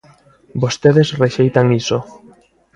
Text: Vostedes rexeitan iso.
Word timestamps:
Vostedes 0.63 1.09
rexeitan 1.21 1.67
iso. 1.81 1.97